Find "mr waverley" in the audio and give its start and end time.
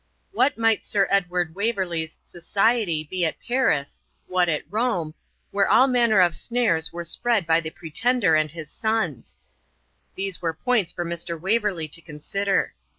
11.05-11.87